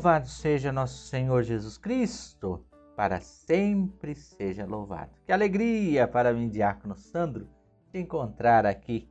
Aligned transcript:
Louvado 0.00 0.28
seja 0.28 0.72
nosso 0.72 1.08
Senhor 1.08 1.42
Jesus 1.42 1.76
Cristo, 1.76 2.64
para 2.96 3.20
sempre 3.20 4.14
seja 4.14 4.64
louvado. 4.64 5.10
Que 5.26 5.30
alegria 5.30 6.08
para 6.08 6.32
mim, 6.32 6.48
Diácono 6.48 6.96
Sandro, 6.96 7.46
te 7.92 7.98
encontrar 7.98 8.64
aqui 8.64 9.10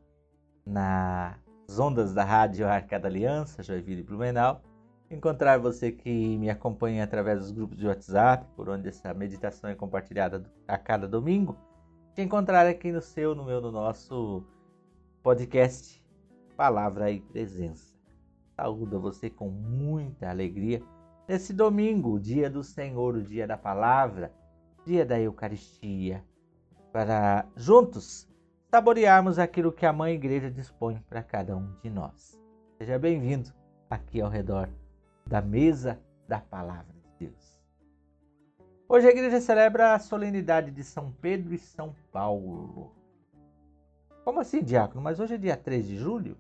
nas 0.66 1.38
ondas 1.78 2.12
da 2.12 2.23
Rádio 2.23 2.68
Arca 2.68 3.00
da 3.00 3.08
Aliança, 3.08 3.62
Joinville 3.62 4.02
e 4.02 4.04
Blumenau. 4.04 4.64
Encontrar 5.12 5.60
você 5.60 5.91
que 5.91 6.40
me 6.40 6.50
acompanha 6.50 7.04
através 7.04 7.38
dos 7.38 7.52
grupos 7.52 7.78
de 7.78 7.86
WhatsApp, 7.86 8.48
por 8.56 8.68
onde 8.68 8.90
essa 8.90 9.14
meditação 9.14 9.70
é 9.70 9.76
compartilhada 9.76 10.44
a 10.68 10.76
cada 10.76 11.08
domingo. 11.08 11.56
Te 12.16 12.24
encontrar 12.24 12.66
aqui 12.66 12.91
no 12.91 12.99
seu, 12.99 13.35
no 13.35 13.46
meu, 13.46 13.62
no 13.62 13.71
nosso 13.71 14.44
podcast 15.21 16.04
Palavra 16.58 17.12
e 17.12 17.20
Presença. 17.20 17.98
Saúdo 18.59 18.99
você 18.99 19.30
com 19.30 19.48
muita 19.48 20.30
alegria 20.30 20.84
nesse 21.26 21.54
domingo, 21.54 22.20
dia 22.20 22.49
do 22.49 22.62
Senhor, 22.62 23.16
o 23.16 23.23
dia 23.23 23.48
da 23.48 23.58
palavra, 23.58 24.34
dia 24.85 25.05
da 25.05 25.18
Eucaristia, 25.18 26.22
para 26.91 27.45
juntos 27.55 28.27
saborearmos 28.70 29.40
aquilo 29.40 29.72
que 29.72 29.85
a 29.85 29.94
Mãe 29.94 30.13
Igreja 30.13 30.52
dispõe 30.52 31.02
para 31.08 31.23
cada 31.23 31.55
um 31.55 31.73
de 31.82 31.90
nós. 31.90 32.38
Seja 32.77 32.99
bem-vindo 32.99 33.49
aqui 33.90 34.20
ao 34.20 34.30
redor 34.30 34.70
da 35.26 35.41
mesa 35.41 35.98
da 36.27 36.41
Palavra 36.41 36.94
de 37.02 37.27
Deus. 37.27 37.62
Hoje 38.90 39.07
a 39.07 39.12
igreja 39.12 39.40
celebra 39.40 39.94
a 39.94 39.99
solenidade 39.99 40.70
de 40.70 40.84
São 40.84 41.13
Pedro 41.13 41.54
e 41.54 41.57
São 41.57 41.96
Paulo. 42.12 42.94
Como 44.26 44.41
assim, 44.41 44.62
diácono? 44.62 45.02
Mas 45.02 45.18
hoje 45.18 45.35
é 45.35 45.37
dia 45.37 45.55
3 45.55 45.87
de 45.87 45.96
julho? 45.96 46.35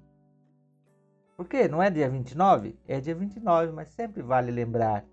Por 1.39 1.47
quê? 1.47 1.69
Não 1.69 1.81
é 1.81 1.89
dia 1.89 2.09
29? 2.09 2.77
É 2.85 2.99
dia 2.99 3.15
29, 3.15 3.71
mas 3.71 3.87
sempre 3.91 4.21
vale 4.21 4.51
lembrar. 4.51 5.05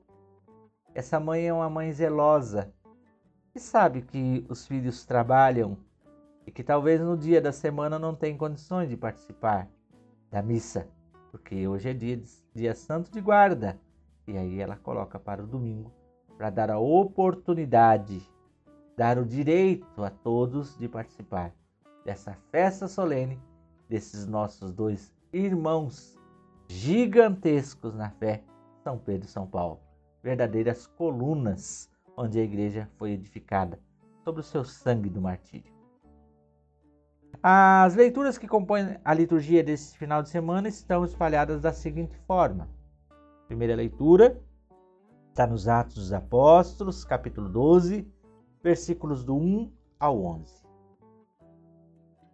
Essa 0.93 1.21
mãe 1.21 1.47
é 1.47 1.55
uma 1.55 1.71
mãe 1.71 1.93
zelosa 1.93 2.75
e 3.55 3.61
sabe 3.61 4.03
que 4.03 4.45
os 4.49 4.67
filhos 4.67 5.05
trabalham 5.07 5.79
e 6.45 6.51
que 6.51 6.65
talvez 6.65 7.01
no 7.01 7.17
dia 7.17 7.41
da 7.41 7.53
semana 7.53 7.97
não 7.97 8.13
tem 8.13 8.37
condições 8.37 8.89
de 8.89 8.97
participar 8.97 9.69
da 10.29 10.43
missa, 10.43 10.89
porque 11.31 11.69
hoje 11.69 11.91
é 11.91 11.95
dia, 11.95 12.21
dia 12.53 12.75
santo 12.75 13.09
de 13.09 13.21
guarda. 13.21 13.79
E 14.27 14.37
aí 14.37 14.59
ela 14.59 14.75
coloca 14.75 15.21
para 15.21 15.45
o 15.45 15.47
domingo 15.47 15.93
para 16.37 16.51
dar 16.51 16.73
a 16.73 16.79
oportunidade, 16.81 18.21
dar 18.97 19.17
o 19.17 19.25
direito 19.25 20.03
a 20.03 20.11
todos 20.11 20.77
de 20.77 20.89
participar 20.89 21.55
dessa 22.05 22.37
festa 22.51 22.89
solene 22.89 23.41
desses 23.89 24.27
nossos 24.27 24.73
dois 24.73 25.15
irmãos 25.33 26.16
gigantescos 26.69 27.95
na 27.95 28.11
fé, 28.11 28.43
São 28.83 28.99
Pedro 28.99 29.27
e 29.27 29.31
São 29.31 29.47
Paulo, 29.47 29.81
verdadeiras 30.23 30.87
colunas 30.87 31.91
onde 32.17 32.39
a 32.39 32.43
igreja 32.43 32.89
foi 32.97 33.13
edificada 33.13 33.79
sobre 34.25 34.41
o 34.41 34.45
seu 34.45 34.65
sangue 34.65 35.09
do 35.09 35.21
martírio. 35.21 35.73
As 37.43 37.95
leituras 37.95 38.39
que 38.39 38.49
compõem 38.49 38.97
a 39.05 39.15
liturgia 39.15 39.63
desse 39.63 39.97
final 39.97 40.23
de 40.23 40.29
semana 40.29 40.69
estão 40.69 41.05
espalhadas 41.05 41.61
da 41.61 41.73
seguinte 41.73 42.17
forma: 42.27 42.69
primeira 43.47 43.77
leitura 43.77 44.41
está 45.29 45.47
nos 45.47 45.69
Atos 45.69 45.97
dos 45.97 46.13
Apóstolos, 46.13 47.05
capítulo 47.05 47.49
12, 47.49 48.11
versículos 48.63 49.23
do 49.23 49.37
1 49.37 49.71
ao 50.01 50.25
11. 50.25 50.67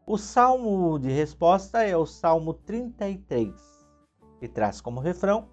O 0.06 0.16
salmo 0.16 0.98
de 0.98 1.10
resposta 1.10 1.83
é 1.83 1.97
o 1.97 2.06
Salmo 2.06 2.55
33 2.55 3.72
e 4.42 4.48
traz 4.48 4.80
como 4.80 5.00
refrão: 5.00 5.48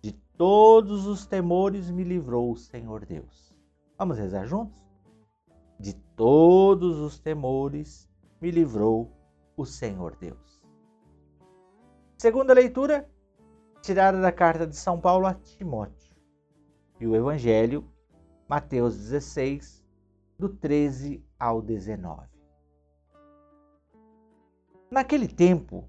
De 0.00 0.12
todos 0.12 1.06
os 1.06 1.26
temores 1.26 1.90
me 1.90 2.04
livrou 2.04 2.52
o 2.52 2.56
Senhor 2.56 3.04
Deus. 3.04 3.52
Vamos 3.98 4.16
rezar 4.16 4.46
juntos? 4.46 4.80
De 5.78 5.92
todos 6.16 6.98
os 6.98 7.18
temores 7.18 8.08
me 8.40 8.50
livrou 8.50 9.10
o 9.56 9.66
Senhor 9.66 10.16
Deus. 10.16 10.62
Segunda 12.16 12.54
leitura, 12.54 13.10
tirada 13.82 14.20
da 14.20 14.30
carta 14.30 14.66
de 14.66 14.76
São 14.76 15.00
Paulo 15.00 15.26
a 15.26 15.34
Timóteo. 15.34 16.14
E 17.00 17.06
o 17.06 17.16
Evangelho, 17.16 17.84
Mateus 18.48 18.96
16, 18.96 19.84
do 20.38 20.48
13 20.48 21.24
ao 21.38 21.60
19. 21.60 22.28
Naquele 24.88 25.26
tempo, 25.26 25.88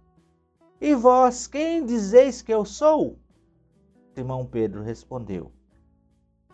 e 0.81 0.95
vós, 0.95 1.45
quem 1.45 1.85
dizeis 1.85 2.41
que 2.41 2.51
eu 2.51 2.65
sou? 2.65 3.19
Simão 4.15 4.47
Pedro 4.47 4.81
respondeu: 4.81 5.51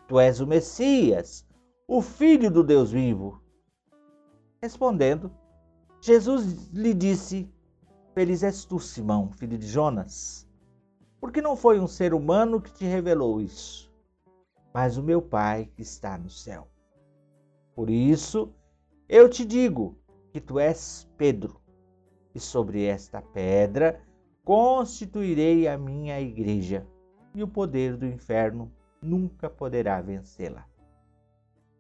Tu 0.06 0.20
és 0.20 0.42
o 0.42 0.46
Messias, 0.46 1.48
o 1.88 2.02
Filho 2.02 2.52
do 2.52 2.62
Deus 2.62 2.92
vivo. 2.92 3.42
Respondendo, 4.62 5.32
Jesus 6.02 6.70
lhe 6.74 6.94
disse: 6.94 7.50
Feliz 8.14 8.44
és 8.44 8.66
tu, 8.66 8.80
Simão, 8.80 9.32
filho 9.32 9.58
de 9.58 9.66
Jonas, 9.66 10.46
porque 11.22 11.42
não 11.42 11.56
foi 11.56 11.80
um 11.80 11.88
ser 11.88 12.14
humano 12.14 12.60
que 12.62 12.74
te 12.74 12.84
revelou 12.84 13.40
isso, 13.40 13.90
mas 14.74 14.98
o 14.98 15.04
meu 15.04 15.22
Pai 15.22 15.72
que 15.74 15.82
está 15.82 16.18
no 16.18 16.30
céu. 16.30 16.68
Por 17.74 17.90
isso, 17.90 18.54
eu 19.08 19.30
te 19.30 19.46
digo 19.46 19.98
que 20.34 20.42
tu 20.42 20.60
és 20.60 21.08
Pedro, 21.16 21.62
e 22.36 22.40
sobre 22.42 22.84
esta 22.84 23.22
pedra 23.22 24.06
constituirei 24.48 25.68
a 25.68 25.78
minha 25.78 26.22
igreja, 26.22 26.88
e 27.36 27.44
o 27.44 27.48
poder 27.50 27.98
do 27.98 28.06
inferno 28.06 28.72
nunca 29.02 29.50
poderá 29.50 30.00
vencê-la. 30.02 30.66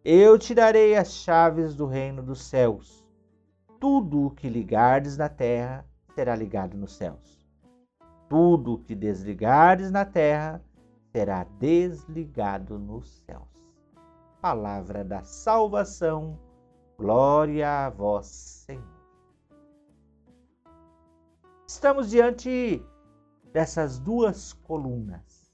Eu 0.03 0.37
te 0.37 0.53
darei 0.53 0.93
as 0.97 1.13
chaves 1.13 1.73
do 1.73 1.85
reino 1.85 2.21
dos 2.21 2.43
céus. 2.43 3.07
Tudo 3.79 4.25
o 4.25 4.31
que 4.31 4.49
ligardes 4.49 5.15
na 5.15 5.29
terra 5.29 5.85
será 6.13 6.35
ligado 6.35 6.75
nos 6.75 6.91
céus. 6.91 7.41
Tudo 8.27 8.73
o 8.73 8.79
que 8.79 8.93
desligares 8.93 9.89
na 9.89 10.03
terra 10.03 10.61
será 11.13 11.45
desligado 11.45 12.77
nos 12.77 13.23
céus. 13.25 13.47
Palavra 14.41 15.05
da 15.05 15.23
salvação. 15.23 16.37
Glória 16.97 17.85
a 17.85 17.89
vós, 17.89 18.27
Senhor. 18.27 18.96
Estamos 21.67 22.09
diante 22.09 22.81
dessas 23.51 23.99
duas 23.99 24.53
colunas, 24.53 25.53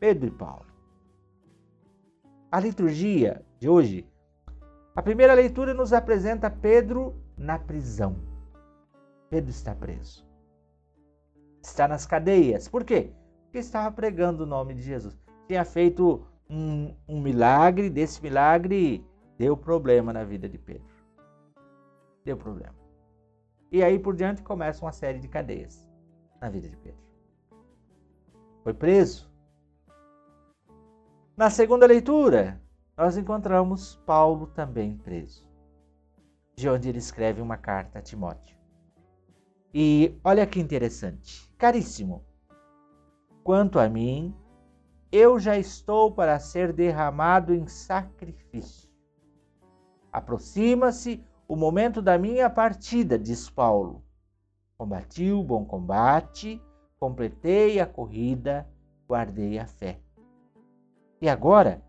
Pedro 0.00 0.28
e 0.28 0.30
Paulo. 0.30 0.64
A 2.50 2.58
liturgia 2.58 3.44
de 3.60 3.68
hoje, 3.68 4.08
a 4.94 5.02
primeira 5.02 5.34
leitura 5.34 5.74
nos 5.74 5.92
apresenta 5.92 6.50
Pedro 6.50 7.14
na 7.36 7.58
prisão. 7.58 8.16
Pedro 9.28 9.50
está 9.50 9.74
preso. 9.74 10.26
Está 11.62 11.86
nas 11.86 12.06
cadeias. 12.06 12.66
Por 12.66 12.82
quê? 12.82 13.12
Porque 13.44 13.58
estava 13.58 13.94
pregando 13.94 14.44
o 14.44 14.46
nome 14.46 14.72
de 14.72 14.80
Jesus. 14.80 15.14
Tinha 15.46 15.66
feito 15.66 16.26
um, 16.48 16.96
um 17.06 17.20
milagre, 17.20 17.90
desse 17.90 18.22
milagre 18.22 19.04
deu 19.36 19.58
problema 19.58 20.10
na 20.10 20.24
vida 20.24 20.48
de 20.48 20.56
Pedro. 20.56 20.88
Deu 22.24 22.38
problema. 22.38 22.85
E 23.70 23.82
aí 23.82 23.98
por 23.98 24.14
diante 24.14 24.42
começa 24.42 24.84
uma 24.84 24.92
série 24.92 25.18
de 25.18 25.28
cadeias 25.28 25.88
na 26.40 26.48
vida 26.48 26.68
de 26.68 26.76
Pedro. 26.76 27.00
Foi 28.62 28.74
preso. 28.74 29.30
Na 31.36 31.50
segunda 31.50 31.86
leitura, 31.86 32.60
nós 32.96 33.16
encontramos 33.16 33.96
Paulo 34.06 34.46
também 34.46 34.96
preso, 34.96 35.46
de 36.56 36.68
onde 36.68 36.88
ele 36.88 36.98
escreve 36.98 37.42
uma 37.42 37.56
carta 37.56 37.98
a 37.98 38.02
Timóteo. 38.02 38.56
E 39.74 40.18
olha 40.24 40.46
que 40.46 40.58
interessante, 40.58 41.52
caríssimo. 41.58 42.24
Quanto 43.44 43.78
a 43.78 43.88
mim, 43.88 44.34
eu 45.12 45.38
já 45.38 45.58
estou 45.58 46.10
para 46.10 46.38
ser 46.38 46.72
derramado 46.72 47.54
em 47.54 47.66
sacrifício. 47.66 48.90
Aproxima-se 50.10 51.22
o 51.48 51.54
momento 51.54 52.02
da 52.02 52.18
minha 52.18 52.50
partida, 52.50 53.18
diz 53.18 53.48
Paulo. 53.48 54.02
Combati 54.76 55.30
o 55.30 55.42
bom 55.42 55.64
combate, 55.64 56.60
completei 56.98 57.80
a 57.80 57.86
corrida, 57.86 58.68
guardei 59.08 59.58
a 59.58 59.66
fé. 59.66 60.00
E 61.20 61.28
agora 61.28 61.82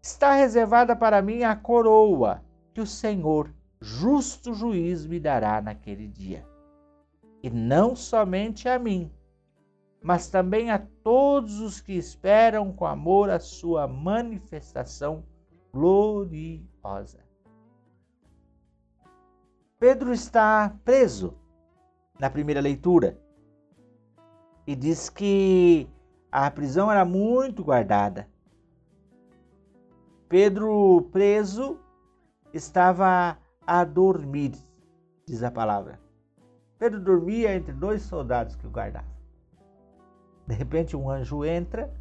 está 0.00 0.32
reservada 0.32 0.96
para 0.96 1.20
mim 1.20 1.42
a 1.42 1.54
coroa 1.54 2.42
que 2.72 2.80
o 2.80 2.86
Senhor, 2.86 3.52
justo 3.80 4.54
juiz, 4.54 5.04
me 5.06 5.20
dará 5.20 5.60
naquele 5.60 6.08
dia. 6.08 6.46
E 7.42 7.50
não 7.50 7.96
somente 7.96 8.68
a 8.68 8.78
mim, 8.78 9.12
mas 10.00 10.28
também 10.28 10.70
a 10.70 10.78
todos 10.78 11.60
os 11.60 11.80
que 11.80 11.92
esperam 11.92 12.72
com 12.72 12.86
amor 12.86 13.30
a 13.30 13.38
sua 13.38 13.86
manifestação 13.86 15.24
gloriosa. 15.72 17.31
Pedro 19.82 20.12
está 20.12 20.78
preso 20.84 21.34
na 22.16 22.30
primeira 22.30 22.60
leitura 22.60 23.18
e 24.64 24.76
diz 24.76 25.10
que 25.10 25.90
a 26.30 26.48
prisão 26.52 26.88
era 26.88 27.04
muito 27.04 27.64
guardada. 27.64 28.28
Pedro, 30.28 31.08
preso, 31.10 31.80
estava 32.54 33.36
a 33.66 33.82
dormir, 33.82 34.52
diz 35.26 35.42
a 35.42 35.50
palavra. 35.50 35.98
Pedro 36.78 37.00
dormia 37.00 37.52
entre 37.52 37.72
dois 37.72 38.02
soldados 38.02 38.54
que 38.54 38.68
o 38.68 38.70
guardavam. 38.70 39.10
De 40.46 40.54
repente, 40.54 40.96
um 40.96 41.10
anjo 41.10 41.44
entra, 41.44 41.92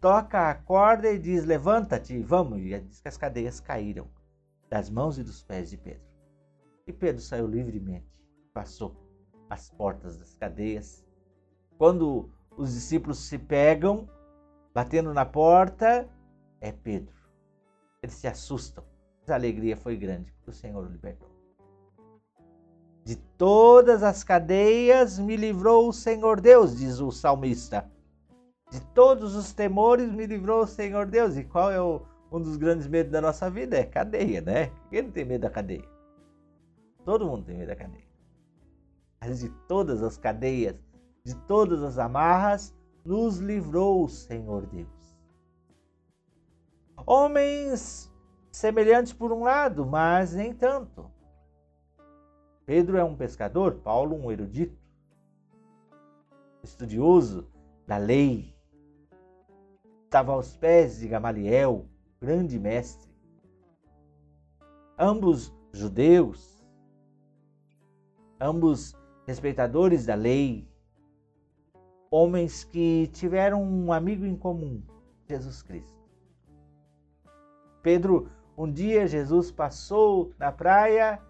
toca 0.00 0.50
a 0.50 0.54
corda 0.56 1.08
e 1.08 1.16
diz: 1.16 1.44
Levanta-te, 1.44 2.20
vamos. 2.20 2.58
E 2.58 2.80
diz 2.80 3.00
que 3.00 3.06
as 3.06 3.16
cadeias 3.16 3.60
caíram 3.60 4.08
das 4.68 4.90
mãos 4.90 5.16
e 5.16 5.22
dos 5.22 5.44
pés 5.44 5.70
de 5.70 5.76
Pedro. 5.76 6.07
E 6.88 6.92
Pedro 6.92 7.20
saiu 7.20 7.46
livremente, 7.46 8.10
passou 8.54 8.96
as 9.50 9.70
portas 9.70 10.16
das 10.16 10.34
cadeias. 10.34 11.04
Quando 11.76 12.30
os 12.56 12.72
discípulos 12.72 13.18
se 13.18 13.38
pegam, 13.38 14.08
batendo 14.72 15.12
na 15.12 15.26
porta, 15.26 16.08
é 16.62 16.72
Pedro. 16.72 17.14
Eles 18.02 18.14
se 18.14 18.26
assustam. 18.26 18.82
A 19.28 19.34
alegria 19.34 19.76
foi 19.76 19.98
grande, 19.98 20.32
porque 20.32 20.48
o 20.48 20.54
Senhor 20.54 20.82
o 20.82 20.88
libertou. 20.88 21.28
De 23.04 23.16
todas 23.36 24.02
as 24.02 24.24
cadeias 24.24 25.18
me 25.18 25.36
livrou 25.36 25.90
o 25.90 25.92
Senhor 25.92 26.40
Deus, 26.40 26.78
diz 26.78 27.00
o 27.00 27.10
salmista. 27.10 27.86
De 28.70 28.80
todos 28.94 29.34
os 29.34 29.52
temores 29.52 30.10
me 30.10 30.24
livrou 30.24 30.62
o 30.62 30.66
Senhor 30.66 31.04
Deus. 31.04 31.36
E 31.36 31.44
qual 31.44 31.70
é 31.70 31.80
o, 31.80 32.00
um 32.32 32.40
dos 32.40 32.56
grandes 32.56 32.86
medos 32.86 33.12
da 33.12 33.20
nossa 33.20 33.50
vida? 33.50 33.76
É 33.76 33.84
cadeia, 33.84 34.40
né? 34.40 34.72
Quem 34.88 35.02
não 35.02 35.10
tem 35.10 35.26
medo 35.26 35.42
da 35.42 35.50
cadeia? 35.50 35.97
Todo 37.08 37.24
mundo 37.24 37.46
tem 37.46 37.56
medo 37.56 37.68
da 37.68 37.74
cadeia. 37.74 38.04
Mas 39.18 39.40
de 39.40 39.48
todas 39.66 40.02
as 40.02 40.18
cadeias, 40.18 40.76
de 41.24 41.34
todas 41.46 41.82
as 41.82 41.96
amarras, 41.96 42.76
nos 43.02 43.38
livrou 43.38 44.04
o 44.04 44.08
Senhor 44.10 44.66
Deus. 44.66 45.18
Homens 47.06 48.14
semelhantes 48.52 49.14
por 49.14 49.32
um 49.32 49.42
lado, 49.42 49.86
mas 49.86 50.34
nem 50.34 50.52
tanto. 50.52 51.10
Pedro 52.66 52.98
é 52.98 53.04
um 53.04 53.16
pescador, 53.16 53.76
Paulo 53.76 54.14
um 54.14 54.30
erudito, 54.30 54.78
estudioso 56.62 57.50
da 57.86 57.96
lei. 57.96 58.54
Estava 60.04 60.32
aos 60.32 60.54
pés 60.58 60.98
de 60.98 61.08
Gamaliel, 61.08 61.88
grande 62.20 62.58
mestre. 62.58 63.10
Ambos 64.98 65.50
judeus, 65.72 66.57
ambos 68.40 68.96
respeitadores 69.26 70.06
da 70.06 70.14
lei, 70.14 70.68
homens 72.10 72.64
que 72.64 73.08
tiveram 73.08 73.62
um 73.62 73.92
amigo 73.92 74.24
em 74.24 74.36
comum, 74.36 74.82
Jesus 75.28 75.62
Cristo. 75.62 75.98
Pedro, 77.82 78.30
um 78.56 78.70
dia 78.70 79.06
Jesus 79.06 79.50
passou 79.50 80.32
na 80.38 80.50
praia 80.50 81.20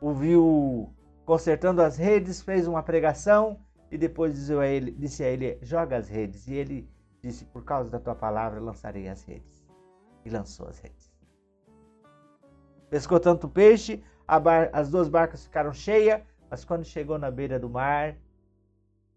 o 0.00 0.12
viu 0.12 0.92
consertando 1.24 1.80
as 1.80 1.96
redes, 1.96 2.42
fez 2.42 2.66
uma 2.66 2.82
pregação 2.82 3.60
e 3.90 3.98
depois 3.98 4.34
disse 4.34 4.52
a 4.54 4.66
ele, 4.66 4.90
disse 4.90 5.22
a 5.22 5.28
ele 5.28 5.58
joga 5.62 5.96
as 5.96 6.08
redes. 6.08 6.48
E 6.48 6.54
ele 6.54 6.90
disse, 7.22 7.44
por 7.44 7.64
causa 7.64 7.90
da 7.90 8.00
tua 8.00 8.14
palavra, 8.14 8.60
lançarei 8.60 9.08
as 9.08 9.22
redes. 9.22 9.62
E 10.24 10.30
lançou 10.30 10.66
as 10.66 10.78
redes. 10.80 11.12
Pescou 12.90 13.20
tanto 13.20 13.48
peixe, 13.48 14.02
as 14.26 14.90
duas 14.90 15.08
barcas 15.08 15.44
ficaram 15.44 15.72
cheias, 15.72 16.22
mas 16.52 16.66
quando 16.66 16.84
chegou 16.84 17.18
na 17.18 17.30
beira 17.30 17.58
do 17.58 17.70
mar, 17.70 18.14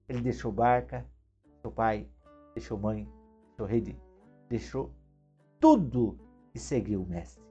ele 0.08 0.22
deixou 0.22 0.54
barca, 0.54 1.06
seu 1.62 1.70
pai, 1.70 2.08
deixou 2.54 2.80
mãe, 2.80 3.06
deixou 3.50 3.66
rede, 3.66 4.00
deixou 4.48 4.90
tudo 5.60 6.18
e 6.54 6.60
seguiu 6.60 7.04
o 7.04 7.06
mestre. 7.06 7.44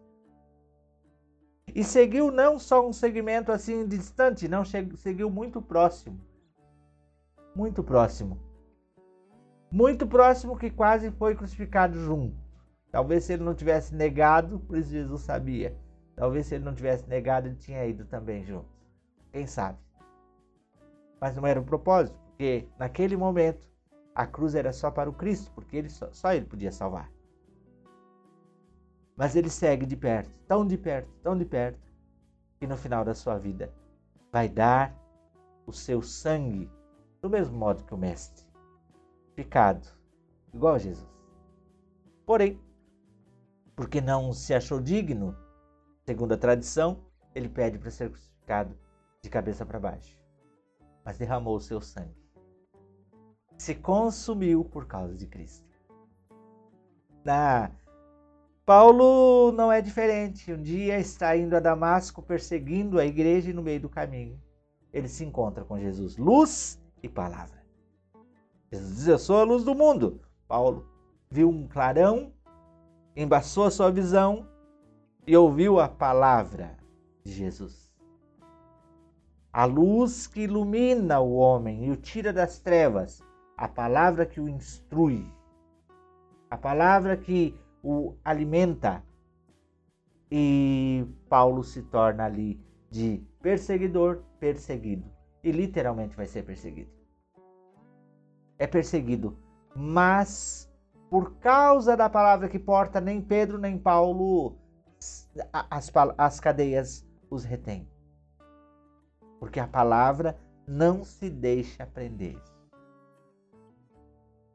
E 1.75 1.85
seguiu 1.85 2.31
não 2.31 2.59
só 2.59 2.89
um 2.89 2.95
segmento 2.95 3.53
assim 3.53 3.87
distante, 3.87 4.49
não 4.49 4.65
seguiu 4.65 5.29
muito 5.29 5.61
próximo. 5.61 6.19
Muito 7.55 7.85
próximo. 7.85 8.41
Muito 9.71 10.07
próximo 10.07 10.57
que 10.57 10.71
quase 10.71 11.11
foi 11.11 11.35
crucificado 11.35 11.99
junto. 11.99 12.35
Talvez 12.91 13.25
se 13.25 13.35
ele 13.35 13.45
não 13.45 13.55
tivesse 13.55 13.95
negado, 13.95 14.61
por 14.61 14.79
isso 14.79 14.89
Jesus 14.89 15.21
sabia. 15.21 15.77
Talvez 16.17 16.47
se 16.47 16.55
ele 16.55 16.65
não 16.65 16.75
tivesse 16.75 17.07
negado, 17.07 17.49
ele 17.49 17.57
tinha 17.57 17.85
ido 17.85 18.07
também 18.07 18.43
junto. 18.45 18.74
Quem 19.35 19.49
sabe? 19.49 19.77
Mas 21.21 21.35
não 21.35 21.45
era 21.45 21.59
o 21.59 21.65
propósito, 21.65 22.17
porque 22.29 22.69
naquele 22.79 23.17
momento 23.17 23.69
a 24.15 24.25
cruz 24.29 24.55
era 24.55 24.73
só 24.73 24.93
para 24.93 25.11
o 25.11 25.13
Cristo, 25.13 25.51
porque 25.57 25.77
ele 25.77 25.91
só, 25.91 26.09
só 26.13 26.33
ele 26.33 26.47
podia 26.47 26.71
salvar. 26.71 27.11
Mas 29.17 29.35
ele 29.35 29.51
segue 29.51 29.87
de 29.87 29.97
perto, 29.97 30.31
tão 30.47 30.65
de 30.65 30.79
perto, 30.79 31.13
tão 31.21 31.37
de 31.37 31.45
perto, 31.45 31.81
que 32.61 32.67
no 32.69 32.77
final 32.77 33.05
da 33.05 33.13
sua 33.13 33.37
vida 33.37 33.75
vai 34.31 34.49
dar 34.49 34.97
o 35.67 35.73
seu 35.73 36.01
sangue 36.01 36.71
do 37.21 37.29
mesmo 37.29 37.59
modo 37.59 37.83
que 37.83 37.93
o 37.93 37.99
Mestre, 37.99 38.47
picado, 39.35 39.89
igual 40.53 40.75
a 40.75 40.79
Jesus. 40.79 41.11
Porém, 42.25 42.61
porque 43.75 44.01
não 44.01 44.33
se 44.33 44.55
achou 44.55 44.81
digno, 44.81 45.37
segundo 46.07 46.35
a 46.35 46.39
tradição, 46.39 47.05
ele 47.35 47.49
pede 47.49 47.81
para 47.81 47.91
ser 47.91 48.11
crucificado 48.11 48.84
de 49.25 49.31
cabeça 49.31 49.65
para 49.65 49.81
baixo. 49.81 50.21
Mas 51.03 51.17
derramou 51.17 51.57
o 51.57 51.61
seu 51.61 51.81
sangue. 51.81 52.15
Se 53.57 53.75
consumiu 53.75 54.65
por 54.65 54.87
causa 54.87 55.15
de 55.15 55.27
Cristo. 55.27 55.65
Na 57.25 57.71
Paulo 58.67 59.51
não 59.53 59.73
é 59.73 59.81
diferente. 59.81 60.53
Um 60.53 60.63
dia 60.63 60.99
está 60.99 61.35
indo 61.37 61.57
a 61.57 61.61
Damasco 61.61 62.23
perseguindo 62.23 62.99
a 62.99 63.07
igreja 63.07 63.51
e 63.51 63.55
no 63.55 63.63
meio 63.63 63.81
do 63.81 63.89
caminho 63.89 64.39
ele 64.93 65.09
se 65.09 65.25
encontra 65.25 65.65
com 65.65 65.79
Jesus, 65.79 66.17
luz 66.19 66.81
e 67.03 67.09
palavra. 67.09 67.65
Jesus 68.71 68.97
diz: 68.97 69.09
Eu 69.09 69.19
sou 69.19 69.39
a 69.39 69.45
luz 69.45 69.65
do 69.65 69.75
mundo. 69.75 70.21
Paulo 70.47 70.87
viu 71.31 71.49
um 71.49 71.67
clarão, 71.67 72.31
embaçou 73.17 73.65
a 73.65 73.71
sua 73.71 73.91
visão 73.91 74.47
e 75.27 75.35
ouviu 75.35 75.81
a 75.81 75.89
palavra 75.89 76.77
de 77.25 77.33
Jesus. 77.33 77.94
A 79.55 79.67
luz 79.67 80.27
que 80.27 80.41
ilumina 80.41 81.21
o 81.21 81.37
homem 81.37 81.85
e 81.85 81.91
o 81.93 81.97
tira 81.97 82.33
das 82.33 82.59
trevas, 82.59 83.23
a 83.57 83.69
palavra 83.69 84.27
que 84.27 84.41
o 84.41 84.49
instrui, 84.49 85.33
a 86.51 86.57
palavra 86.57 87.17
que 87.17 87.55
o 87.81 88.17
alimenta. 88.25 89.01
E 90.29 91.07
Paulo 91.29 91.63
se 91.63 91.83
torna 91.85 92.25
ali 92.25 92.61
de 92.91 93.25
perseguidor, 93.41 94.25
perseguido. 94.41 95.09
E 95.41 95.53
literalmente 95.53 96.17
vai 96.17 96.27
ser 96.27 96.43
perseguido. 96.43 96.91
É 98.59 98.67
perseguido, 98.67 99.39
mas 99.73 100.69
por 101.09 101.37
causa 101.37 101.97
da 101.97 102.11
palavra 102.11 102.49
que 102.49 102.59
porta, 102.59 103.01
nem 103.01 103.23
Pedro 103.23 103.57
nem 103.57 103.79
Paulo 103.79 104.59
as, 105.71 105.93
as 106.19 106.41
cadeias 106.41 107.07
os 107.31 107.45
retêm. 107.45 107.94
Porque 109.45 109.61
a 109.61 109.69
palavra 109.69 110.39
não 110.67 111.05
se 111.05 111.29
deixa 111.29 111.85
prender. 111.85 112.41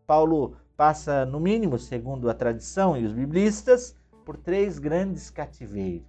Paulo 0.07 0.57
passa, 0.75 1.27
no 1.27 1.39
mínimo, 1.39 1.77
segundo 1.77 2.27
a 2.27 2.33
tradição 2.33 2.97
e 2.97 3.05
os 3.05 3.13
biblistas, 3.13 3.95
por 4.25 4.35
três 4.35 4.79
grandes 4.79 5.29
cativeiros. 5.29 6.07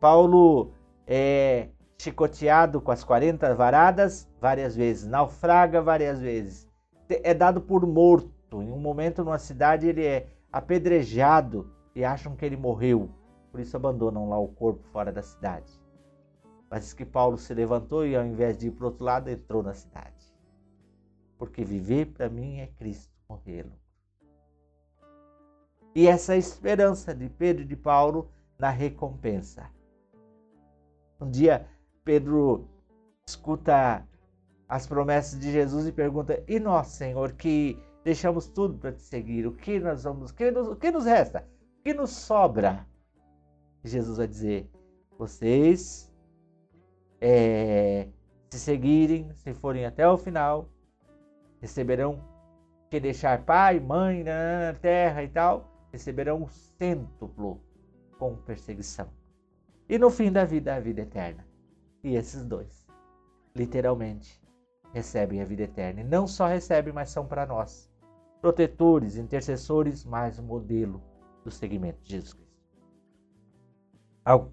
Paulo 0.00 0.72
é 1.06 1.68
chicoteado 1.96 2.80
com 2.80 2.90
as 2.90 3.04
40 3.04 3.54
varadas 3.54 4.28
várias 4.40 4.74
vezes, 4.74 5.06
naufraga 5.06 5.80
várias 5.80 6.18
vezes, 6.18 6.68
é 7.08 7.32
dado 7.32 7.60
por 7.60 7.86
morto. 7.86 8.60
Em 8.60 8.72
um 8.72 8.80
momento, 8.80 9.22
numa 9.22 9.38
cidade, 9.38 9.86
ele 9.86 10.04
é 10.04 10.26
apedrejado 10.52 11.70
e 11.94 12.04
acham 12.04 12.34
que 12.34 12.44
ele 12.44 12.56
morreu, 12.56 13.08
por 13.52 13.60
isso 13.60 13.76
abandonam 13.76 14.28
lá 14.28 14.40
o 14.40 14.48
corpo 14.48 14.82
fora 14.88 15.12
da 15.12 15.22
cidade. 15.22 15.85
Mas 16.70 16.84
diz 16.84 16.92
que 16.92 17.04
Paulo 17.04 17.38
se 17.38 17.54
levantou 17.54 18.06
e, 18.06 18.16
ao 18.16 18.24
invés 18.24 18.58
de 18.58 18.68
ir 18.68 18.70
para 18.72 18.84
o 18.84 18.86
outro 18.88 19.04
lado, 19.04 19.30
entrou 19.30 19.62
na 19.62 19.74
cidade 19.74 20.16
porque 21.38 21.64
viver 21.64 22.06
para 22.06 22.28
mim 22.28 22.58
é 22.58 22.66
Cristo, 22.66 23.12
morrer. 23.28 23.66
e 25.94 26.06
essa 26.06 26.36
esperança 26.36 27.14
de 27.14 27.28
Pedro 27.28 27.62
e 27.62 27.66
de 27.66 27.76
Paulo 27.76 28.30
na 28.58 28.68
recompensa. 28.68 29.70
Um 31.18 31.30
dia, 31.30 31.66
Pedro 32.04 32.68
escuta 33.26 34.06
as 34.68 34.86
promessas 34.86 35.40
de 35.40 35.50
Jesus 35.50 35.86
e 35.86 35.92
pergunta: 35.92 36.42
E 36.46 36.60
nós, 36.60 36.88
Senhor, 36.88 37.32
que 37.32 37.78
deixamos 38.04 38.46
tudo 38.46 38.78
para 38.78 38.92
te 38.92 39.02
seguir, 39.02 39.46
o 39.46 39.52
que 39.52 39.80
nós 39.80 40.04
vamos, 40.04 40.30
o 40.30 40.34
que 40.34 40.50
nos, 40.50 40.68
o 40.68 40.76
que 40.76 40.90
nos 40.90 41.06
resta? 41.06 41.48
O 41.80 41.82
que 41.82 41.94
nos 41.94 42.10
sobra? 42.10 42.86
Jesus 43.82 44.18
vai 44.18 44.26
dizer: 44.26 44.70
Vocês, 45.18 46.12
é, 47.20 48.08
se 48.50 48.58
seguirem, 48.58 49.32
se 49.34 49.54
forem 49.54 49.84
até 49.86 50.08
o 50.08 50.16
final, 50.16 50.68
receberão 51.60 52.22
que 52.90 53.00
deixar 53.00 53.44
pai, 53.44 53.80
mãe, 53.80 54.22
na 54.22 54.74
terra 54.80 55.22
e 55.22 55.28
tal, 55.28 55.68
receberão 55.92 56.42
o 56.42 56.48
cêntuplo 56.48 57.60
com 58.18 58.36
perseguição. 58.36 59.08
E 59.88 59.98
no 59.98 60.10
fim 60.10 60.32
da 60.32 60.44
vida, 60.44 60.74
a 60.74 60.80
vida 60.80 61.02
eterna. 61.02 61.46
E 62.02 62.14
esses 62.14 62.44
dois, 62.44 62.86
literalmente, 63.54 64.40
recebem 64.92 65.40
a 65.40 65.44
vida 65.44 65.62
eterna. 65.62 66.00
E 66.00 66.04
não 66.04 66.26
só 66.26 66.46
recebem, 66.46 66.92
mas 66.92 67.10
são 67.10 67.26
para 67.26 67.46
nós 67.46 67.90
protetores, 68.40 69.16
intercessores, 69.16 70.04
mais 70.04 70.38
um 70.38 70.44
modelo 70.44 71.02
do 71.44 71.50
segmento 71.50 72.00
de 72.02 72.10
Jesus 72.10 72.32
Cristo. 72.32 72.46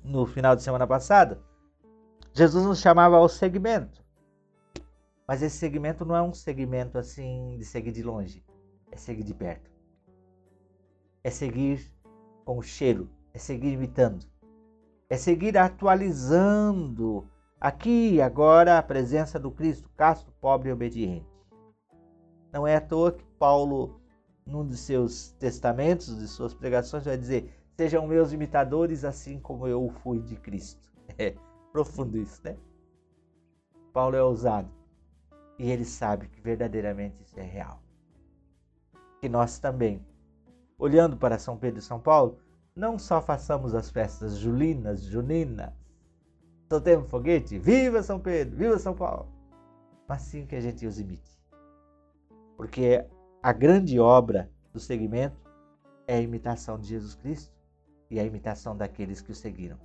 No 0.03 0.25
final 0.25 0.55
de 0.55 0.63
semana 0.63 0.85
passada, 0.85 1.41
Jesus 2.33 2.65
nos 2.65 2.79
chamava 2.79 3.17
ao 3.17 3.29
segmento. 3.29 4.03
Mas 5.27 5.43
esse 5.43 5.55
segmento 5.57 6.03
não 6.03 6.15
é 6.15 6.21
um 6.21 6.33
segmento 6.33 6.97
assim 6.97 7.55
de 7.57 7.63
seguir 7.63 7.91
de 7.91 8.01
longe, 8.01 8.43
é 8.91 8.97
seguir 8.97 9.23
de 9.23 9.35
perto. 9.35 9.71
É 11.23 11.29
seguir 11.29 11.93
com 12.43 12.57
o 12.57 12.63
cheiro, 12.63 13.07
é 13.33 13.37
seguir 13.37 13.71
imitando, 13.71 14.25
é 15.09 15.15
seguir 15.15 15.57
atualizando 15.57 17.29
aqui 17.61 18.15
e 18.15 18.21
agora 18.21 18.77
a 18.79 18.83
presença 18.83 19.39
do 19.39 19.51
Cristo, 19.51 19.89
casto, 19.95 20.31
pobre 20.41 20.69
e 20.69 20.73
obediente. 20.73 21.25
Não 22.51 22.67
é 22.67 22.75
à 22.75 22.81
toa 22.81 23.11
que 23.11 23.23
Paulo, 23.39 24.01
num 24.45 24.67
de 24.67 24.75
seus 24.75 25.31
testamentos, 25.33 26.17
de 26.17 26.27
suas 26.27 26.53
pregações, 26.53 27.05
vai 27.05 27.17
dizer: 27.17 27.53
Sejam 27.77 28.07
meus 28.07 28.33
imitadores, 28.33 29.05
assim 29.05 29.39
como 29.39 29.67
eu 29.67 29.87
fui 30.03 30.19
de 30.19 30.35
Cristo. 30.35 30.91
É 31.17 31.35
profundo 31.73 32.17
isso, 32.17 32.39
né? 32.43 32.55
Paulo 33.91 34.15
é 34.15 34.23
ousado 34.23 34.69
e 35.57 35.69
ele 35.69 35.83
sabe 35.83 36.27
que 36.27 36.39
verdadeiramente 36.39 37.21
isso 37.23 37.39
é 37.39 37.43
real. 37.43 37.81
Que 39.19 39.27
nós 39.27 39.59
também, 39.59 40.05
olhando 40.77 41.17
para 41.17 41.39
São 41.39 41.57
Pedro 41.57 41.79
e 41.79 41.83
São 41.83 41.99
Paulo, 41.99 42.39
não 42.75 42.97
só 42.97 43.21
façamos 43.21 43.73
as 43.73 43.89
festas 43.89 44.37
julinas, 44.37 45.03
juninas, 45.03 45.73
soltemos 46.69 47.09
foguete, 47.09 47.57
viva 47.57 48.03
São 48.03 48.19
Pedro, 48.19 48.55
viva 48.55 48.79
São 48.79 48.95
Paulo, 48.95 49.27
mas 50.07 50.21
sim 50.21 50.45
que 50.45 50.55
a 50.55 50.61
gente 50.61 50.85
os 50.85 50.99
imite. 50.99 51.39
Porque 52.55 53.05
a 53.41 53.51
grande 53.51 53.99
obra 53.99 54.49
do 54.71 54.79
segmento 54.79 55.41
é 56.07 56.15
a 56.15 56.21
imitação 56.21 56.79
de 56.79 56.87
Jesus 56.87 57.15
Cristo 57.15 57.53
e 58.09 58.19
a 58.19 58.23
imitação 58.23 58.75
daqueles 58.75 59.21
que 59.21 59.31
o 59.31 59.35
seguiram. 59.35 59.77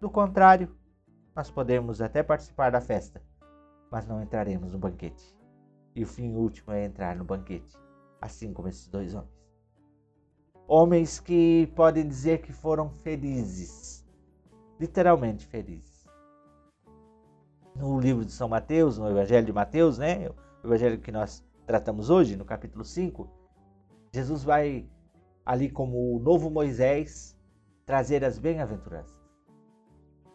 Do 0.00 0.10
contrário, 0.10 0.74
nós 1.34 1.50
podemos 1.50 2.00
até 2.00 2.22
participar 2.22 2.70
da 2.70 2.80
festa, 2.80 3.22
mas 3.90 4.06
não 4.06 4.22
entraremos 4.22 4.72
no 4.72 4.78
banquete. 4.78 5.36
E 5.94 6.02
o 6.02 6.06
fim 6.06 6.34
último 6.34 6.72
é 6.72 6.84
entrar 6.84 7.16
no 7.16 7.24
banquete, 7.24 7.76
assim 8.20 8.52
como 8.52 8.68
esses 8.68 8.88
dois 8.88 9.14
homens. 9.14 9.40
Homens 10.66 11.18
que 11.18 11.66
podem 11.74 12.06
dizer 12.06 12.42
que 12.42 12.52
foram 12.52 12.90
felizes, 12.90 14.06
literalmente 14.78 15.46
felizes. 15.46 16.06
No 17.74 17.98
livro 17.98 18.24
de 18.24 18.32
São 18.32 18.48
Mateus, 18.48 18.98
no 18.98 19.08
Evangelho 19.08 19.46
de 19.46 19.52
Mateus, 19.52 19.98
né? 19.98 20.28
O 20.62 20.66
evangelho 20.66 21.00
que 21.00 21.10
nós 21.10 21.44
tratamos 21.66 22.10
hoje, 22.10 22.36
no 22.36 22.44
capítulo 22.44 22.84
5, 22.84 23.28
Jesus 24.12 24.44
vai 24.44 24.88
ali 25.44 25.70
como 25.70 26.14
o 26.14 26.18
novo 26.18 26.50
Moisés 26.50 27.36
trazer 27.86 28.24
as 28.24 28.38
bem-aventuranças. 28.38 29.19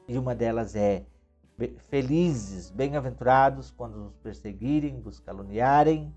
E 0.08 0.18
uma 0.18 0.36
delas 0.36 0.76
é 0.76 1.06
Felizes, 1.90 2.70
bem-aventurados 2.70 3.72
quando 3.72 3.98
nos 3.98 4.18
perseguirem, 4.18 5.00
vos 5.00 5.22
caluniarem 5.22 6.14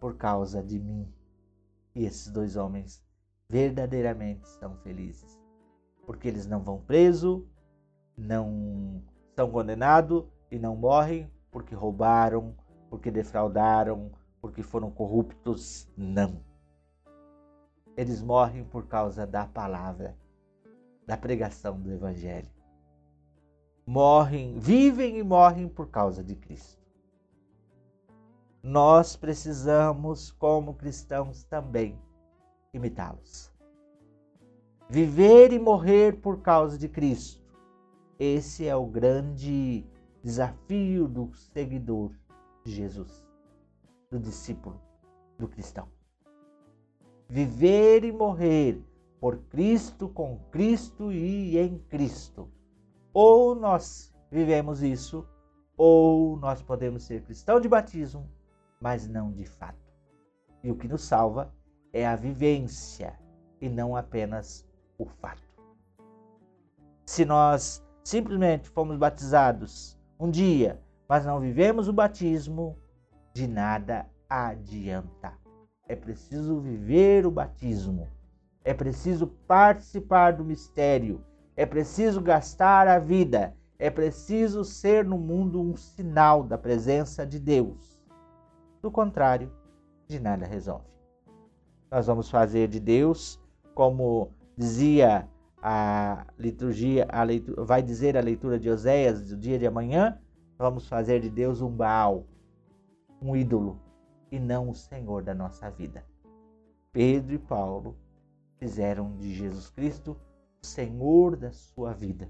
por 0.00 0.16
causa 0.16 0.60
de 0.60 0.76
mim. 0.80 1.08
E 1.94 2.04
esses 2.04 2.28
dois 2.32 2.56
homens 2.56 3.00
verdadeiramente 3.48 4.48
são 4.48 4.76
felizes, 4.78 5.40
porque 6.04 6.26
eles 6.26 6.48
não 6.48 6.64
vão 6.64 6.80
preso, 6.80 7.46
não 8.18 9.00
são 9.36 9.52
condenados 9.52 10.24
e 10.50 10.58
não 10.58 10.74
morrem 10.74 11.30
porque 11.52 11.76
roubaram, 11.76 12.56
porque 12.90 13.12
defraudaram, 13.12 14.10
porque 14.40 14.64
foram 14.64 14.90
corruptos. 14.90 15.88
Não. 15.96 16.40
Eles 17.96 18.20
morrem 18.20 18.64
por 18.64 18.88
causa 18.88 19.24
da 19.24 19.46
palavra, 19.46 20.16
da 21.06 21.16
pregação 21.16 21.80
do 21.80 21.92
Evangelho 21.92 22.52
morrem, 23.86 24.58
vivem 24.58 25.18
e 25.18 25.22
morrem 25.22 25.68
por 25.68 25.88
causa 25.88 26.22
de 26.22 26.34
Cristo. 26.34 26.82
Nós 28.62 29.14
precisamos, 29.14 30.30
como 30.32 30.74
cristãos, 30.74 31.44
também 31.44 31.98
imitá-los. 32.72 33.52
Viver 34.88 35.52
e 35.52 35.58
morrer 35.58 36.20
por 36.20 36.40
causa 36.40 36.78
de 36.78 36.88
Cristo. 36.88 37.42
Esse 38.18 38.66
é 38.66 38.74
o 38.74 38.86
grande 38.86 39.84
desafio 40.22 41.06
do 41.06 41.30
seguidor 41.34 42.12
de 42.64 42.72
Jesus, 42.72 43.26
do 44.10 44.18
discípulo, 44.18 44.80
do 45.38 45.46
cristão. 45.46 45.88
Viver 47.28 48.04
e 48.04 48.12
morrer 48.12 48.82
por 49.20 49.38
Cristo, 49.50 50.08
com 50.08 50.38
Cristo 50.50 51.12
e 51.12 51.58
em 51.58 51.78
Cristo 51.78 52.48
ou 53.14 53.54
nós 53.54 54.12
vivemos 54.28 54.82
isso, 54.82 55.24
ou 55.76 56.36
nós 56.36 56.60
podemos 56.60 57.04
ser 57.04 57.22
cristão 57.22 57.60
de 57.60 57.68
batismo, 57.68 58.28
mas 58.80 59.06
não 59.06 59.30
de 59.30 59.46
fato. 59.46 59.78
E 60.62 60.70
o 60.70 60.74
que 60.74 60.88
nos 60.88 61.02
salva 61.02 61.54
é 61.92 62.04
a 62.04 62.16
vivência 62.16 63.16
e 63.60 63.68
não 63.68 63.94
apenas 63.94 64.66
o 64.98 65.06
fato. 65.06 65.42
Se 67.06 67.24
nós 67.24 67.86
simplesmente 68.02 68.68
fomos 68.68 68.96
batizados 68.96 69.96
um 70.18 70.28
dia, 70.28 70.82
mas 71.08 71.24
não 71.24 71.38
vivemos 71.38 71.86
o 71.86 71.92
batismo, 71.92 72.76
de 73.32 73.46
nada 73.46 74.06
adianta. 74.28 75.32
É 75.86 75.94
preciso 75.94 76.60
viver 76.60 77.26
o 77.26 77.30
batismo. 77.30 78.08
É 78.64 78.72
preciso 78.72 79.26
participar 79.46 80.32
do 80.32 80.44
mistério 80.44 81.24
é 81.56 81.64
preciso 81.64 82.20
gastar 82.20 82.88
a 82.88 82.98
vida. 82.98 83.54
É 83.78 83.90
preciso 83.90 84.64
ser 84.64 85.04
no 85.04 85.18
mundo 85.18 85.60
um 85.60 85.76
sinal 85.76 86.42
da 86.42 86.56
presença 86.56 87.26
de 87.26 87.38
Deus. 87.38 88.00
Do 88.80 88.90
contrário, 88.90 89.52
de 90.06 90.20
nada 90.20 90.46
resolve. 90.46 90.86
Nós 91.90 92.06
vamos 92.06 92.30
fazer 92.30 92.68
de 92.68 92.80
Deus, 92.80 93.40
como 93.74 94.30
dizia 94.56 95.28
a 95.62 96.26
liturgia, 96.38 97.06
a 97.10 97.22
leitura, 97.22 97.64
vai 97.64 97.82
dizer 97.82 98.16
a 98.16 98.20
leitura 98.20 98.58
de 98.58 98.68
Oséias 98.68 99.22
do 99.22 99.36
dia 99.36 99.58
de 99.58 99.66
amanhã, 99.66 100.18
vamos 100.58 100.86
fazer 100.88 101.20
de 101.20 101.30
Deus 101.30 101.60
um 101.60 101.70
Baal, 101.70 102.26
um 103.20 103.34
ídolo, 103.34 103.80
e 104.30 104.38
não 104.38 104.68
o 104.68 104.74
Senhor 104.74 105.22
da 105.22 105.34
nossa 105.34 105.70
vida. 105.70 106.04
Pedro 106.92 107.34
e 107.34 107.38
Paulo 107.38 107.96
fizeram 108.58 109.16
de 109.16 109.34
Jesus 109.34 109.70
Cristo 109.70 110.16
Senhor 110.64 111.36
da 111.36 111.52
sua 111.52 111.92
vida. 111.92 112.28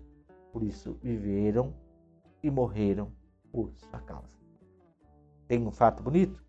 Por 0.53 0.63
isso 0.63 0.99
viveram 1.03 1.75
e 2.43 2.51
morreram 2.51 3.11
por 3.51 3.73
sua 3.75 4.01
causa. 4.01 4.37
Tem 5.49 5.65
um 5.67 5.71
fato 5.71 6.03
bonito? 6.03 6.43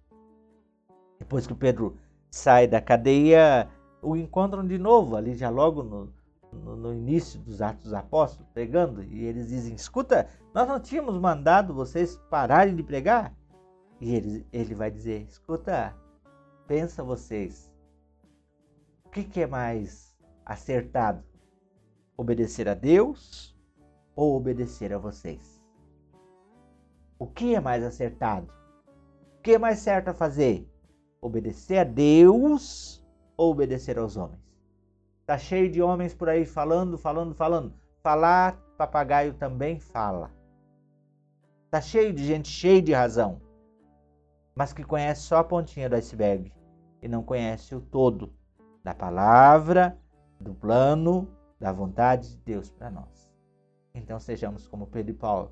Depois 1.19 1.47
que 1.47 1.53
Pedro 1.53 1.97
sai 2.29 2.67
da 2.67 2.81
cadeia, 2.81 3.69
o 4.01 4.15
encontram 4.15 4.65
de 4.65 4.77
novo, 4.77 5.15
ali 5.15 5.35
já 5.35 5.49
logo 5.49 5.83
no, 5.83 6.13
no, 6.51 6.75
no, 6.75 6.93
início 6.93 7.39
dos 7.39 7.61
Atos 7.61 7.85
dos 7.85 7.93
Apóstolos, 7.93 8.51
pregando, 8.53 9.03
e 9.03 9.23
eles 9.23 9.47
dizem: 9.47 9.75
Escuta, 9.75 10.27
nós 10.53 10.67
não 10.67 10.79
tínhamos 10.79 11.17
mandado 11.19 11.73
vocês 11.73 12.17
pararem 12.29 12.75
de 12.75 12.83
pregar? 12.83 13.33
E 14.01 14.13
ele, 14.13 14.45
ele 14.51 14.75
vai 14.75 14.91
dizer: 14.91 15.21
Escuta, 15.21 15.95
pensa 16.67 17.03
vocês, 17.03 17.71
o 19.05 19.09
que, 19.09 19.23
que 19.23 19.41
é 19.41 19.47
mais 19.47 20.13
acertado? 20.45 21.23
Obedecer 22.17 22.69
a 22.69 22.73
Deus 22.73 23.53
ou 24.15 24.37
obedecer 24.37 24.93
a 24.93 24.97
vocês? 24.97 25.61
O 27.19 27.27
que 27.27 27.55
é 27.55 27.59
mais 27.59 27.83
acertado? 27.83 28.47
O 29.37 29.41
que 29.41 29.55
é 29.55 29.57
mais 29.57 29.79
certo 29.79 30.09
a 30.09 30.13
fazer? 30.13 30.69
Obedecer 31.21 31.79
a 31.79 31.83
Deus 31.83 33.05
ou 33.35 33.51
obedecer 33.51 33.97
aos 33.97 34.15
homens? 34.15 34.39
Está 35.21 35.37
cheio 35.37 35.69
de 35.69 35.81
homens 35.81 36.13
por 36.13 36.29
aí 36.29 36.45
falando, 36.45 36.97
falando, 36.97 37.35
falando. 37.35 37.73
Falar, 38.01 38.57
papagaio 38.77 39.33
também 39.33 39.79
fala. 39.79 40.31
Está 41.65 41.81
cheio 41.81 42.13
de 42.13 42.23
gente 42.23 42.47
cheia 42.47 42.81
de 42.81 42.93
razão, 42.93 43.41
mas 44.55 44.71
que 44.71 44.83
conhece 44.83 45.23
só 45.23 45.39
a 45.39 45.43
pontinha 45.43 45.89
do 45.89 45.95
iceberg 45.95 46.53
e 47.01 47.07
não 47.09 47.23
conhece 47.23 47.75
o 47.75 47.81
todo 47.81 48.31
da 48.83 48.93
palavra, 48.93 49.97
do 50.39 50.53
plano, 50.53 51.27
da 51.59 51.71
vontade 51.71 52.29
de 52.29 52.37
Deus 52.37 52.69
para 52.69 52.89
nós. 52.89 53.33
Então 53.93 54.19
sejamos 54.19 54.67
como 54.67 54.87
Pedro 54.87 55.11
e 55.11 55.17
Paulo. 55.17 55.51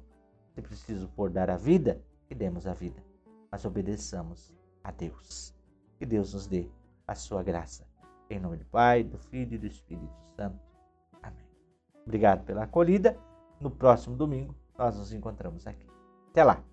Se 0.54 0.62
preciso 0.62 1.08
por 1.10 1.30
dar 1.30 1.50
a 1.50 1.58
vida, 1.58 2.02
que 2.28 2.36
demos 2.36 2.68
a 2.68 2.74
vida, 2.74 3.04
mas 3.52 3.66
obedeçamos 3.66 4.54
a 4.84 4.92
Deus. 4.92 5.54
Que 5.98 6.06
Deus 6.06 6.34
nos 6.34 6.48
dê 6.48 6.70
a 7.08 7.16
sua 7.16 7.44
graça. 7.44 7.88
Em 8.30 8.40
nome 8.40 8.58
do 8.58 8.66
Pai, 8.66 9.04
do 9.04 9.18
Filho 9.18 9.56
e 9.56 9.58
do 9.58 9.68
Espírito 9.68 10.14
Santo. 10.36 10.60
Amém. 11.22 11.46
Obrigado 12.06 12.44
pela 12.44 12.64
acolhida. 12.64 13.18
No 13.60 13.72
próximo 13.72 14.16
domingo, 14.16 14.56
nós 14.78 14.98
nos 14.98 15.14
encontramos 15.14 15.66
aqui. 15.66 15.88
Até 16.30 16.44
lá! 16.44 16.73